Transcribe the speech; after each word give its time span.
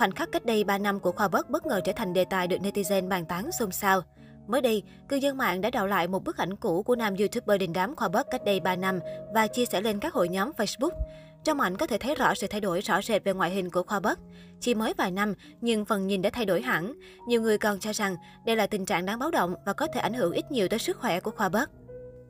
Khoảnh 0.00 0.12
khắc 0.12 0.32
cách 0.32 0.44
đây 0.44 0.64
3 0.64 0.78
năm 0.78 1.00
của 1.00 1.12
Khoa 1.12 1.28
Bất 1.28 1.50
bất 1.50 1.66
ngờ 1.66 1.80
trở 1.84 1.92
thành 1.92 2.12
đề 2.12 2.24
tài 2.24 2.46
được 2.46 2.56
netizen 2.60 3.08
bàn 3.08 3.24
tán 3.26 3.52
xôn 3.52 3.72
xao. 3.72 4.02
Mới 4.46 4.60
đây, 4.60 4.82
cư 5.08 5.16
dân 5.16 5.36
mạng 5.36 5.60
đã 5.60 5.70
đào 5.70 5.86
lại 5.86 6.08
một 6.08 6.24
bức 6.24 6.36
ảnh 6.36 6.56
cũ 6.56 6.82
của 6.82 6.96
nam 6.96 7.14
YouTuber 7.16 7.60
đình 7.60 7.72
đám 7.72 7.96
Khoa 7.96 8.08
Bất 8.08 8.26
cách 8.30 8.44
đây 8.44 8.60
3 8.60 8.76
năm 8.76 8.98
và 9.34 9.46
chia 9.46 9.66
sẻ 9.66 9.80
lên 9.80 9.98
các 10.00 10.14
hội 10.14 10.28
nhóm 10.28 10.50
Facebook. 10.56 10.90
Trong 11.44 11.60
ảnh 11.60 11.76
có 11.76 11.86
thể 11.86 11.98
thấy 11.98 12.14
rõ 12.14 12.34
sự 12.34 12.46
thay 12.46 12.60
đổi 12.60 12.80
rõ 12.80 13.02
rệt 13.02 13.24
về 13.24 13.32
ngoại 13.32 13.50
hình 13.50 13.70
của 13.70 13.82
Khoa 13.82 14.00
Bất. 14.00 14.18
Chỉ 14.60 14.74
mới 14.74 14.94
vài 14.98 15.10
năm, 15.10 15.34
nhưng 15.60 15.84
phần 15.84 16.06
nhìn 16.06 16.22
đã 16.22 16.30
thay 16.30 16.44
đổi 16.44 16.62
hẳn. 16.62 16.92
Nhiều 17.26 17.42
người 17.42 17.58
còn 17.58 17.80
cho 17.80 17.92
rằng 17.92 18.16
đây 18.46 18.56
là 18.56 18.66
tình 18.66 18.86
trạng 18.86 19.06
đáng 19.06 19.18
báo 19.18 19.30
động 19.30 19.54
và 19.66 19.72
có 19.72 19.86
thể 19.94 20.00
ảnh 20.00 20.14
hưởng 20.14 20.32
ít 20.32 20.50
nhiều 20.50 20.68
tới 20.68 20.78
sức 20.78 20.98
khỏe 21.00 21.20
của 21.20 21.30
Khoa 21.30 21.48
Bất. 21.48 21.70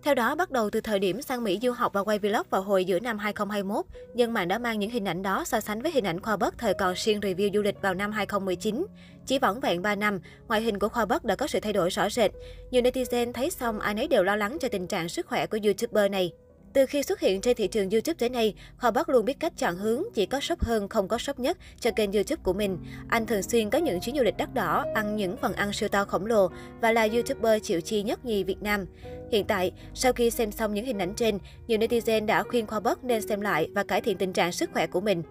Theo 0.03 0.15
đó, 0.15 0.35
bắt 0.35 0.51
đầu 0.51 0.71
từ 0.71 0.81
thời 0.81 0.99
điểm 0.99 1.23
sang 1.23 1.45
Mỹ 1.45 1.59
du 1.63 1.73
học 1.73 1.93
và 1.93 2.03
quay 2.03 2.19
vlog 2.19 2.47
vào 2.51 2.63
hồi 2.63 2.85
giữa 2.85 3.01
năm 3.01 3.19
2021, 3.19 3.85
dân 4.15 4.33
mạng 4.33 4.49
đã 4.49 4.59
mang 4.59 4.79
những 4.79 4.91
hình 4.91 5.09
ảnh 5.09 5.23
đó 5.23 5.45
so 5.45 5.61
sánh 5.61 5.83
với 5.83 5.93
hình 5.93 6.07
ảnh 6.07 6.21
Khoa 6.21 6.37
Bất 6.37 6.59
thời 6.59 6.75
còn 6.75 6.97
xuyên 6.97 7.21
review 7.21 7.51
du 7.55 7.63
lịch 7.63 7.83
vào 7.83 7.95
năm 7.95 8.13
2019. 8.13 8.87
Chỉ 9.27 9.39
vỏn 9.39 9.61
vẹn 9.61 9.83
3 9.83 9.95
năm, 9.95 10.21
ngoại 10.49 10.61
hình 10.61 10.79
của 10.79 10.89
Khoa 10.89 11.05
Bất 11.05 11.25
đã 11.25 11.37
có 11.37 11.47
sự 11.47 11.61
thay 11.61 11.73
đổi 11.73 11.91
rõ 11.91 12.11
rệt. 12.11 12.31
Nhiều 12.71 12.83
netizen 12.83 13.33
thấy 13.33 13.51
xong 13.51 13.81
ai 13.81 13.95
nấy 13.95 14.09
đều 14.09 14.23
lo 14.23 14.37
lắng 14.37 14.59
cho 14.61 14.69
tình 14.69 14.87
trạng 14.87 15.09
sức 15.09 15.27
khỏe 15.27 15.47
của 15.47 15.59
YouTuber 15.65 16.11
này. 16.11 16.33
Từ 16.73 16.87
khi 16.87 17.03
xuất 17.03 17.21
hiện 17.21 17.41
trên 17.41 17.57
thị 17.57 17.69
trường 17.69 17.91
YouTube 17.91 18.15
tới 18.19 18.29
nay, 18.29 18.55
Khoa 18.79 18.91
Bắc 18.91 19.09
luôn 19.09 19.25
biết 19.25 19.41
cách 19.41 19.53
chọn 19.57 19.77
hướng, 19.77 20.03
chỉ 20.15 20.27
có 20.27 20.41
shop 20.41 20.61
hơn 20.61 20.89
không 20.89 21.09
có 21.09 21.19
shop 21.19 21.39
nhất 21.39 21.59
cho 21.81 21.91
kênh 21.91 22.13
YouTube 22.13 22.43
của 22.43 22.53
mình. 22.53 22.79
Anh 23.09 23.27
thường 23.27 23.43
xuyên 23.43 23.71
có 23.71 23.79
những 23.79 24.01
chuyến 24.01 24.17
du 24.17 24.23
lịch 24.23 24.37
đắt 24.37 24.55
đỏ, 24.55 24.85
ăn 24.95 25.17
những 25.17 25.37
phần 25.37 25.53
ăn 25.53 25.73
siêu 25.73 25.89
to 25.89 26.05
khổng 26.05 26.27
lồ 26.27 26.49
và 26.81 26.93
là 26.93 27.09
YouTuber 27.13 27.63
chịu 27.63 27.81
chi 27.81 28.03
nhất 28.03 28.25
nhì 28.25 28.45
Việt 28.45 28.63
Nam. 28.63 28.87
Hiện 29.33 29.45
tại, 29.47 29.73
sau 29.95 30.13
khi 30.13 30.31
xem 30.31 30.53
xong 30.53 30.75
những 30.75 30.85
hình 30.85 30.99
ảnh 30.99 31.15
trên, 31.15 31.39
nhiều 31.67 31.79
netizen 31.79 32.27
đã 32.27 32.43
khuyên 32.43 32.67
Khoa 32.67 32.81
Bắc 32.81 33.05
nên 33.05 33.23
xem 33.23 33.41
lại 33.41 33.69
và 33.75 33.85
cải 33.85 34.01
thiện 34.01 34.17
tình 34.17 34.33
trạng 34.33 34.53
sức 34.53 34.71
khỏe 34.73 34.87
của 34.87 35.01
mình. 35.01 35.23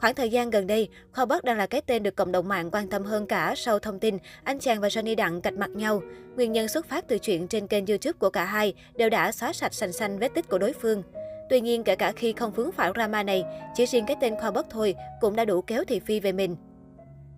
Khoảng 0.00 0.14
thời 0.14 0.30
gian 0.30 0.50
gần 0.50 0.66
đây, 0.66 0.88
Khoa 1.12 1.24
Bắc 1.24 1.44
đang 1.44 1.58
là 1.58 1.66
cái 1.66 1.80
tên 1.80 2.02
được 2.02 2.16
cộng 2.16 2.32
đồng 2.32 2.48
mạng 2.48 2.70
quan 2.70 2.88
tâm 2.88 3.04
hơn 3.04 3.26
cả 3.26 3.54
sau 3.56 3.78
thông 3.78 3.98
tin 3.98 4.18
anh 4.44 4.58
chàng 4.58 4.80
và 4.80 4.88
Johnny 4.88 5.16
Đặng 5.16 5.40
cạch 5.40 5.54
mặt 5.54 5.70
nhau. 5.70 6.02
Nguyên 6.36 6.52
nhân 6.52 6.68
xuất 6.68 6.86
phát 6.86 7.08
từ 7.08 7.18
chuyện 7.18 7.48
trên 7.48 7.66
kênh 7.66 7.86
YouTube 7.86 8.18
của 8.18 8.30
cả 8.30 8.44
hai 8.44 8.74
đều 8.96 9.10
đã 9.10 9.32
xóa 9.32 9.52
sạch 9.52 9.74
sành 9.74 9.92
xanh 9.92 10.18
vết 10.18 10.34
tích 10.34 10.48
của 10.48 10.58
đối 10.58 10.72
phương. 10.72 11.02
Tuy 11.50 11.60
nhiên, 11.60 11.84
kể 11.84 11.96
cả 11.96 12.12
khi 12.12 12.32
không 12.32 12.52
vướng 12.52 12.72
phải 12.72 12.90
drama 12.94 13.22
này, 13.22 13.44
chỉ 13.74 13.86
riêng 13.86 14.06
cái 14.06 14.16
tên 14.20 14.36
Khoa 14.36 14.50
Bắc 14.50 14.66
thôi 14.70 14.94
cũng 15.20 15.36
đã 15.36 15.44
đủ 15.44 15.62
kéo 15.62 15.84
thị 15.84 16.00
phi 16.00 16.20
về 16.20 16.32
mình. 16.32 16.56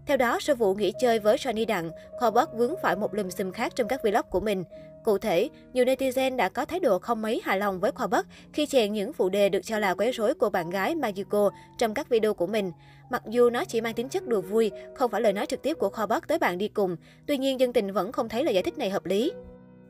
Theo 0.07 0.17
đó, 0.17 0.39
sau 0.41 0.57
vụ 0.57 0.75
nghỉ 0.75 0.93
chơi 1.01 1.19
với 1.19 1.37
Johnny 1.37 1.67
Đặng, 1.67 1.91
Khoa 2.19 2.31
Bắc 2.31 2.55
vướng 2.55 2.75
phải 2.83 2.97
một 2.97 3.15
lùm 3.15 3.29
xùm 3.29 3.53
khác 3.53 3.73
trong 3.77 3.89
các 3.89 4.03
vlog 4.03 4.27
của 4.31 4.41
mình. 4.41 4.65
Cụ 5.05 5.19
thể, 5.19 5.49
nhiều 5.73 5.85
netizen 5.85 6.37
đã 6.37 6.49
có 6.49 6.65
thái 6.65 6.81
độ 6.81 6.99
không 6.99 7.23
mấy 7.23 7.41
hài 7.45 7.59
lòng 7.59 7.81
với 7.81 7.93
Khoa 7.93 8.07
Bắc 8.07 8.27
khi 8.53 8.67
chèn 8.67 8.93
những 8.93 9.13
phụ 9.13 9.29
đề 9.29 9.49
được 9.49 9.61
cho 9.65 9.79
là 9.79 9.95
quấy 9.95 10.13
rối 10.13 10.35
của 10.35 10.51
bạn 10.51 10.71
gái 10.71 10.95
Magico 10.95 11.51
trong 11.79 11.95
các 11.95 12.09
video 12.09 12.35
của 12.35 12.47
mình. 12.47 12.73
Mặc 13.11 13.23
dù 13.29 13.51
nó 13.51 13.65
chỉ 13.65 13.81
mang 13.81 13.95
tính 13.95 14.09
chất 14.09 14.27
đùa 14.27 14.41
vui, 14.41 14.71
không 14.95 15.11
phải 15.11 15.21
lời 15.21 15.33
nói 15.33 15.47
trực 15.47 15.63
tiếp 15.63 15.75
của 15.75 15.91
Khoa 15.91 16.07
Bắc 16.07 16.29
tới 16.29 16.39
bạn 16.39 16.59
đi 16.59 16.69
cùng, 16.69 16.97
tuy 17.27 17.39
nhiên 17.39 17.61
dân 17.61 17.73
tình 17.73 17.93
vẫn 17.93 18.13
không 18.13 18.29
thấy 18.29 18.45
lời 18.45 18.55
giải 18.55 18.63
thích 18.63 18.79
này 18.79 18.91
hợp 18.91 19.07
lý. 19.07 19.33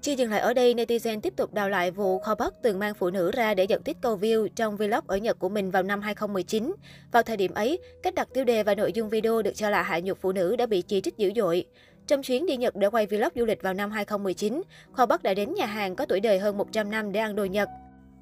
Chưa 0.03 0.13
dừng 0.13 0.31
lại 0.31 0.41
ở 0.41 0.55
đây, 0.55 0.75
netizen 0.75 1.21
tiếp 1.21 1.37
tục 1.37 1.55
đào 1.55 1.69
lại 1.69 1.91
vụ 1.91 2.19
Kho 2.19 2.35
Bắc 2.35 2.55
từng 2.63 2.79
mang 2.79 2.95
phụ 2.95 3.11
nữ 3.11 3.31
ra 3.31 3.55
để 3.55 3.65
dẫn 3.65 3.83
tiết 3.83 3.97
câu 4.01 4.17
view 4.17 4.49
trong 4.57 4.77
vlog 4.77 5.05
ở 5.07 5.17
Nhật 5.17 5.39
của 5.39 5.49
mình 5.49 5.71
vào 5.71 5.83
năm 5.83 6.01
2019. 6.01 6.75
Vào 7.13 7.23
thời 7.23 7.37
điểm 7.37 7.55
ấy, 7.55 7.79
cách 8.03 8.15
đặt 8.15 8.29
tiêu 8.35 8.45
đề 8.45 8.63
và 8.63 8.75
nội 8.75 8.93
dung 8.93 9.09
video 9.09 9.43
được 9.43 9.53
cho 9.55 9.71
là 9.71 9.83
hạ 9.83 10.01
nhục 10.01 10.19
phụ 10.21 10.33
nữ 10.33 10.57
đã 10.57 10.67
bị 10.67 10.83
chỉ 10.83 11.01
trích 11.01 11.17
dữ 11.17 11.33
dội. 11.37 11.65
Trong 12.11 12.23
chuyến 12.23 12.47
đi 12.47 12.57
Nhật 12.57 12.77
để 12.77 12.87
quay 12.91 13.07
vlog 13.07 13.29
du 13.35 13.45
lịch 13.45 13.63
vào 13.63 13.75
năm 13.75 13.91
2019, 13.91 14.63
Kho 14.93 15.07
Bắc 15.07 15.23
đã 15.23 15.35
đến 15.35 15.55
nhà 15.55 15.67
hàng 15.67 15.97
có 15.97 16.07
tuổi 16.07 16.21
đời 16.21 16.39
hơn 16.39 16.59
100 16.59 16.91
năm 16.91 17.13
để 17.13 17.21
ăn 17.21 17.37
đồ 17.37 17.45
Nhật. 17.45 17.69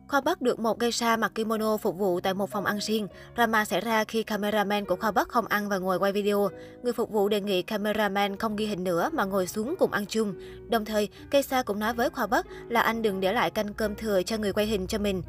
Khoa 0.08 0.20
Bắc 0.20 0.42
được 0.42 0.58
một 0.58 0.78
gây 0.78 0.92
sa 0.92 1.16
mặc 1.16 1.32
kimono 1.34 1.76
phục 1.76 1.98
vụ 1.98 2.20
tại 2.20 2.34
một 2.34 2.50
phòng 2.50 2.64
ăn 2.64 2.78
riêng. 2.80 3.08
Drama 3.36 3.64
xảy 3.64 3.80
ra 3.80 4.04
khi 4.04 4.22
cameraman 4.22 4.84
của 4.84 4.96
Khoa 4.96 5.10
Bắc 5.10 5.28
không 5.28 5.46
ăn 5.46 5.68
và 5.68 5.78
ngồi 5.78 5.98
quay 5.98 6.12
video. 6.12 6.48
Người 6.82 6.92
phục 6.92 7.10
vụ 7.10 7.28
đề 7.28 7.40
nghị 7.40 7.62
cameraman 7.62 8.36
không 8.36 8.56
ghi 8.56 8.66
hình 8.66 8.84
nữa 8.84 9.10
mà 9.12 9.24
ngồi 9.24 9.46
xuống 9.46 9.74
cùng 9.78 9.92
ăn 9.92 10.06
chung. 10.06 10.34
Đồng 10.70 10.84
thời, 10.84 11.08
cây 11.30 11.42
sa 11.42 11.62
cũng 11.62 11.78
nói 11.78 11.94
với 11.94 12.10
Khoa 12.10 12.26
Bắc 12.26 12.46
là 12.68 12.80
anh 12.80 13.02
đừng 13.02 13.20
để 13.20 13.32
lại 13.32 13.50
canh 13.50 13.74
cơm 13.74 13.94
thừa 13.94 14.22
cho 14.22 14.36
người 14.36 14.52
quay 14.52 14.66
hình 14.66 14.86
cho 14.86 14.98
mình. 14.98 15.22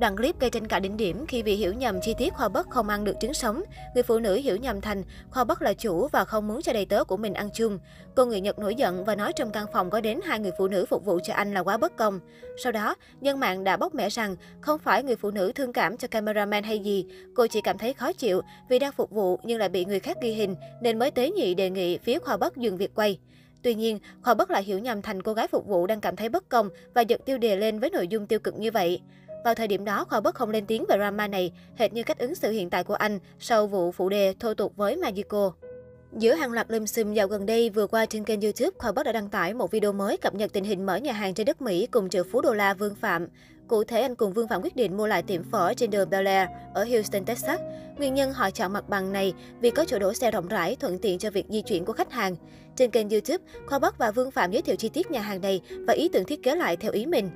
Đoạn 0.00 0.16
clip 0.16 0.40
gây 0.40 0.50
tranh 0.50 0.66
cãi 0.66 0.80
đỉnh 0.80 0.96
điểm 0.96 1.26
khi 1.26 1.42
bị 1.42 1.56
hiểu 1.56 1.72
nhầm 1.72 2.00
chi 2.00 2.14
tiết 2.18 2.34
Khoa 2.34 2.48
Bất 2.48 2.70
không 2.70 2.88
ăn 2.88 3.04
được 3.04 3.16
trứng 3.20 3.34
sống. 3.34 3.62
Người 3.94 4.02
phụ 4.02 4.18
nữ 4.18 4.34
hiểu 4.34 4.56
nhầm 4.56 4.80
thành 4.80 5.02
Khoa 5.30 5.44
Bất 5.44 5.62
là 5.62 5.72
chủ 5.72 6.08
và 6.08 6.24
không 6.24 6.48
muốn 6.48 6.62
cho 6.62 6.72
đầy 6.72 6.86
tớ 6.86 7.04
của 7.04 7.16
mình 7.16 7.34
ăn 7.34 7.48
chung. 7.54 7.78
Cô 8.14 8.26
người 8.26 8.40
Nhật 8.40 8.58
nổi 8.58 8.74
giận 8.74 9.04
và 9.04 9.14
nói 9.14 9.32
trong 9.32 9.50
căn 9.50 9.66
phòng 9.72 9.90
có 9.90 10.00
đến 10.00 10.20
hai 10.24 10.38
người 10.38 10.52
phụ 10.58 10.68
nữ 10.68 10.86
phục 10.90 11.04
vụ 11.04 11.18
cho 11.22 11.34
anh 11.34 11.54
là 11.54 11.62
quá 11.62 11.76
bất 11.76 11.96
công. 11.96 12.20
Sau 12.56 12.72
đó, 12.72 12.94
nhân 13.20 13.40
mạng 13.40 13.64
đã 13.64 13.76
bóc 13.76 13.94
mẽ 13.94 14.08
rằng 14.08 14.36
không 14.60 14.78
phải 14.78 15.02
người 15.02 15.16
phụ 15.16 15.30
nữ 15.30 15.52
thương 15.54 15.72
cảm 15.72 15.96
cho 15.96 16.08
cameraman 16.08 16.64
hay 16.64 16.78
gì. 16.78 17.06
Cô 17.34 17.46
chỉ 17.46 17.60
cảm 17.60 17.78
thấy 17.78 17.92
khó 17.92 18.12
chịu 18.12 18.40
vì 18.68 18.78
đang 18.78 18.92
phục 18.92 19.10
vụ 19.10 19.38
nhưng 19.44 19.58
lại 19.58 19.68
bị 19.68 19.84
người 19.84 20.00
khác 20.00 20.16
ghi 20.22 20.32
hình 20.32 20.54
nên 20.80 20.98
mới 20.98 21.10
tế 21.10 21.30
nhị 21.30 21.54
đề 21.54 21.70
nghị 21.70 21.98
phía 21.98 22.18
Khoa 22.18 22.36
Bất 22.36 22.56
dừng 22.56 22.76
việc 22.76 22.94
quay. 22.94 23.18
Tuy 23.62 23.74
nhiên, 23.74 23.98
Khoa 24.22 24.34
Bất 24.34 24.50
lại 24.50 24.62
hiểu 24.62 24.78
nhầm 24.78 25.02
thành 25.02 25.22
cô 25.22 25.32
gái 25.32 25.46
phục 25.46 25.66
vụ 25.66 25.86
đang 25.86 26.00
cảm 26.00 26.16
thấy 26.16 26.28
bất 26.28 26.48
công 26.48 26.68
và 26.94 27.02
giật 27.02 27.20
tiêu 27.24 27.38
đề 27.38 27.56
lên 27.56 27.80
với 27.80 27.90
nội 27.90 28.08
dung 28.08 28.26
tiêu 28.26 28.38
cực 28.38 28.58
như 28.58 28.70
vậy. 28.70 29.00
Vào 29.44 29.54
thời 29.54 29.68
điểm 29.68 29.84
đó, 29.84 30.04
Khoa 30.04 30.20
Bất 30.20 30.34
không 30.34 30.50
lên 30.50 30.66
tiếng 30.66 30.84
về 30.88 30.96
drama 30.96 31.28
này, 31.28 31.52
hệt 31.76 31.92
như 31.92 32.02
cách 32.02 32.18
ứng 32.18 32.34
xử 32.34 32.50
hiện 32.50 32.70
tại 32.70 32.84
của 32.84 32.94
anh 32.94 33.18
sau 33.38 33.66
vụ 33.66 33.92
phụ 33.92 34.08
đề 34.08 34.34
thô 34.40 34.54
tục 34.54 34.72
với 34.76 34.96
Magico. 34.96 35.52
Giữa 36.12 36.34
hàng 36.34 36.52
loạt 36.52 36.70
lùm 36.70 36.84
xùm 36.84 37.12
dạo 37.12 37.26
gần 37.26 37.46
đây, 37.46 37.70
vừa 37.70 37.86
qua 37.86 38.06
trên 38.06 38.24
kênh 38.24 38.40
YouTube, 38.40 38.70
Khoa 38.78 38.92
Bất 38.92 39.02
đã 39.06 39.12
đăng 39.12 39.28
tải 39.28 39.54
một 39.54 39.70
video 39.70 39.92
mới 39.92 40.16
cập 40.16 40.34
nhật 40.34 40.52
tình 40.52 40.64
hình 40.64 40.86
mở 40.86 40.96
nhà 40.96 41.12
hàng 41.12 41.34
trên 41.34 41.46
đất 41.46 41.62
Mỹ 41.62 41.86
cùng 41.86 42.08
triệu 42.08 42.24
phú 42.32 42.40
đô 42.40 42.54
la 42.54 42.74
Vương 42.74 42.94
Phạm. 42.94 43.26
Cụ 43.68 43.84
thể, 43.84 44.02
anh 44.02 44.14
cùng 44.14 44.32
Vương 44.32 44.48
Phạm 44.48 44.62
quyết 44.62 44.76
định 44.76 44.96
mua 44.96 45.06
lại 45.06 45.22
tiệm 45.22 45.42
phở 45.50 45.74
trên 45.74 45.90
đường 45.90 46.10
Bel 46.10 46.26
Air 46.26 46.48
ở 46.74 46.84
Houston, 46.84 47.24
Texas. 47.24 47.60
Nguyên 47.98 48.14
nhân 48.14 48.32
họ 48.32 48.50
chọn 48.50 48.72
mặt 48.72 48.88
bằng 48.88 49.12
này 49.12 49.34
vì 49.60 49.70
có 49.70 49.84
chỗ 49.84 49.98
đổ 49.98 50.12
xe 50.12 50.30
rộng 50.30 50.48
rãi, 50.48 50.76
thuận 50.76 50.98
tiện 50.98 51.18
cho 51.18 51.30
việc 51.30 51.46
di 51.48 51.62
chuyển 51.62 51.84
của 51.84 51.92
khách 51.92 52.12
hàng. 52.12 52.36
Trên 52.76 52.90
kênh 52.90 53.08
YouTube, 53.08 53.44
Khoa 53.66 53.78
Bắc 53.78 53.98
và 53.98 54.10
Vương 54.10 54.30
Phạm 54.30 54.50
giới 54.50 54.62
thiệu 54.62 54.76
chi 54.76 54.88
tiết 54.88 55.10
nhà 55.10 55.20
hàng 55.20 55.40
này 55.40 55.60
và 55.86 55.94
ý 55.94 56.08
tưởng 56.08 56.24
thiết 56.24 56.42
kế 56.42 56.54
lại 56.54 56.76
theo 56.76 56.92
ý 56.92 57.06
mình. 57.06 57.30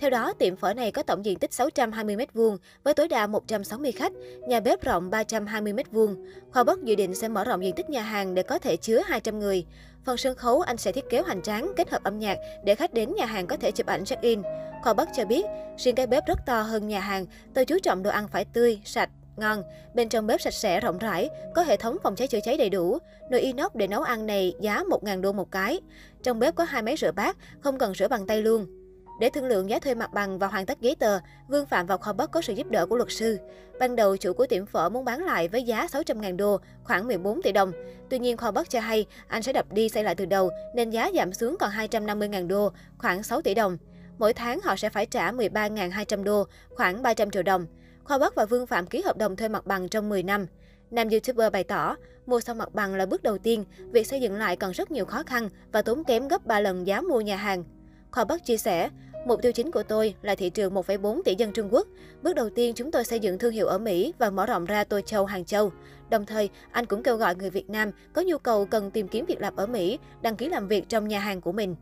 Theo 0.00 0.10
đó, 0.10 0.32
tiệm 0.32 0.56
phở 0.56 0.74
này 0.74 0.90
có 0.90 1.02
tổng 1.02 1.24
diện 1.24 1.38
tích 1.38 1.52
620 1.52 2.16
m2 2.16 2.56
với 2.84 2.94
tối 2.94 3.08
đa 3.08 3.26
160 3.26 3.92
khách, 3.92 4.12
nhà 4.48 4.60
bếp 4.60 4.82
rộng 4.82 5.10
320 5.10 5.72
m2. 5.72 6.16
Khoa 6.52 6.64
Bất 6.64 6.84
dự 6.84 6.94
định 6.94 7.14
sẽ 7.14 7.28
mở 7.28 7.44
rộng 7.44 7.64
diện 7.64 7.74
tích 7.74 7.90
nhà 7.90 8.02
hàng 8.02 8.34
để 8.34 8.42
có 8.42 8.58
thể 8.58 8.76
chứa 8.76 9.02
200 9.06 9.38
người. 9.38 9.64
Phần 10.04 10.16
sân 10.16 10.36
khấu 10.36 10.60
anh 10.60 10.76
sẽ 10.76 10.92
thiết 10.92 11.04
kế 11.10 11.20
hoành 11.20 11.42
tráng 11.42 11.72
kết 11.76 11.90
hợp 11.90 12.02
âm 12.02 12.18
nhạc 12.18 12.38
để 12.64 12.74
khách 12.74 12.94
đến 12.94 13.14
nhà 13.14 13.26
hàng 13.26 13.46
có 13.46 13.56
thể 13.56 13.70
chụp 13.70 13.86
ảnh 13.86 14.04
check-in. 14.04 14.42
Khoa 14.82 14.92
Bất 14.92 15.08
cho 15.16 15.24
biết, 15.24 15.44
riêng 15.78 15.94
cái 15.94 16.06
bếp 16.06 16.26
rất 16.26 16.38
to 16.46 16.62
hơn 16.62 16.88
nhà 16.88 17.00
hàng, 17.00 17.26
tôi 17.54 17.64
chú 17.64 17.78
trọng 17.82 18.02
đồ 18.02 18.10
ăn 18.10 18.28
phải 18.28 18.44
tươi, 18.44 18.80
sạch, 18.84 19.10
ngon. 19.36 19.62
Bên 19.94 20.08
trong 20.08 20.26
bếp 20.26 20.40
sạch 20.40 20.54
sẽ, 20.54 20.80
rộng 20.80 20.98
rãi, 20.98 21.28
có 21.54 21.62
hệ 21.62 21.76
thống 21.76 21.96
phòng 22.02 22.16
cháy 22.16 22.28
chữa 22.28 22.40
cháy 22.40 22.56
đầy 22.56 22.70
đủ. 22.70 22.98
Nồi 23.30 23.40
inox 23.40 23.72
để 23.74 23.86
nấu 23.86 24.02
ăn 24.02 24.26
này 24.26 24.54
giá 24.60 24.82
1.000 24.82 25.20
đô 25.20 25.32
một 25.32 25.50
cái. 25.50 25.80
Trong 26.22 26.38
bếp 26.38 26.54
có 26.54 26.64
hai 26.64 26.82
máy 26.82 26.96
rửa 26.96 27.12
bát, 27.12 27.36
không 27.60 27.78
cần 27.78 27.94
rửa 27.94 28.08
bằng 28.08 28.26
tay 28.26 28.42
luôn. 28.42 28.79
Để 29.20 29.30
thương 29.30 29.44
lượng 29.44 29.70
giá 29.70 29.78
thuê 29.78 29.94
mặt 29.94 30.12
bằng 30.12 30.38
và 30.38 30.46
hoàn 30.46 30.66
tất 30.66 30.80
giấy 30.80 30.94
tờ, 30.94 31.20
Vương 31.48 31.66
Phạm 31.66 31.86
và 31.86 31.96
Kho 31.96 32.12
Bắc 32.12 32.30
có 32.30 32.42
sự 32.42 32.52
giúp 32.52 32.66
đỡ 32.70 32.86
của 32.86 32.96
luật 32.96 33.12
sư. 33.12 33.38
Ban 33.78 33.96
đầu, 33.96 34.16
chủ 34.16 34.32
của 34.32 34.46
tiệm 34.46 34.66
phở 34.66 34.88
muốn 34.88 35.04
bán 35.04 35.24
lại 35.24 35.48
với 35.48 35.62
giá 35.62 35.86
600.000 35.86 36.36
đô, 36.36 36.60
khoảng 36.84 37.06
14 37.06 37.42
tỷ 37.42 37.52
đồng. 37.52 37.72
Tuy 38.10 38.18
nhiên, 38.18 38.36
Kho 38.36 38.50
Bắc 38.50 38.70
cho 38.70 38.80
hay 38.80 39.06
anh 39.28 39.42
sẽ 39.42 39.52
đập 39.52 39.72
đi 39.72 39.88
xây 39.88 40.04
lại 40.04 40.14
từ 40.14 40.26
đầu, 40.26 40.50
nên 40.74 40.90
giá 40.90 41.10
giảm 41.14 41.32
xuống 41.32 41.56
còn 41.60 41.70
250.000 41.70 42.48
đô, 42.48 42.72
khoảng 42.98 43.22
6 43.22 43.42
tỷ 43.42 43.54
đồng. 43.54 43.78
Mỗi 44.18 44.32
tháng 44.32 44.60
họ 44.60 44.76
sẽ 44.76 44.90
phải 44.90 45.06
trả 45.06 45.32
13.200 45.32 46.24
đô, 46.24 46.46
khoảng 46.70 47.02
300 47.02 47.30
triệu 47.30 47.42
đồng. 47.42 47.66
Kho 48.04 48.18
Bắc 48.18 48.34
và 48.34 48.44
Vương 48.44 48.66
Phạm 48.66 48.86
ký 48.86 49.02
hợp 49.02 49.16
đồng 49.16 49.36
thuê 49.36 49.48
mặt 49.48 49.66
bằng 49.66 49.88
trong 49.88 50.08
10 50.08 50.22
năm. 50.22 50.46
Nam 50.90 51.08
YouTuber 51.08 51.52
bày 51.52 51.64
tỏ, 51.64 51.96
mua 52.26 52.40
xong 52.40 52.58
mặt 52.58 52.74
bằng 52.74 52.94
là 52.94 53.06
bước 53.06 53.22
đầu 53.22 53.38
tiên, 53.38 53.64
việc 53.78 54.06
xây 54.06 54.20
dựng 54.20 54.34
lại 54.34 54.56
còn 54.56 54.72
rất 54.72 54.90
nhiều 54.90 55.04
khó 55.04 55.22
khăn 55.26 55.48
và 55.72 55.82
tốn 55.82 56.04
kém 56.04 56.28
gấp 56.28 56.46
3 56.46 56.60
lần 56.60 56.86
giá 56.86 57.00
mua 57.00 57.20
nhà 57.20 57.36
hàng. 57.36 57.64
Kho 58.10 58.24
Bắc 58.24 58.44
chia 58.44 58.56
sẻ, 58.56 58.88
Mục 59.24 59.42
tiêu 59.42 59.52
chính 59.52 59.70
của 59.70 59.82
tôi 59.82 60.14
là 60.22 60.34
thị 60.34 60.50
trường 60.50 60.74
1,4 60.74 61.22
tỷ 61.22 61.34
dân 61.34 61.52
Trung 61.52 61.68
Quốc. 61.70 61.86
Bước 62.22 62.34
đầu 62.34 62.50
tiên 62.50 62.74
chúng 62.74 62.90
tôi 62.90 63.04
xây 63.04 63.20
dựng 63.20 63.38
thương 63.38 63.52
hiệu 63.52 63.66
ở 63.66 63.78
Mỹ 63.78 64.14
và 64.18 64.30
mở 64.30 64.46
rộng 64.46 64.64
ra 64.64 64.84
Tô 64.84 65.00
Châu, 65.00 65.24
Hàng 65.24 65.44
Châu. 65.44 65.72
Đồng 66.10 66.26
thời, 66.26 66.50
anh 66.70 66.86
cũng 66.86 67.02
kêu 67.02 67.16
gọi 67.16 67.34
người 67.34 67.50
Việt 67.50 67.70
Nam 67.70 67.90
có 68.12 68.22
nhu 68.22 68.38
cầu 68.38 68.66
cần 68.66 68.90
tìm 68.90 69.08
kiếm 69.08 69.24
việc 69.24 69.40
làm 69.40 69.56
ở 69.56 69.66
Mỹ, 69.66 69.98
đăng 70.22 70.36
ký 70.36 70.48
làm 70.48 70.68
việc 70.68 70.88
trong 70.88 71.08
nhà 71.08 71.18
hàng 71.18 71.40
của 71.40 71.52
mình. 71.52 71.76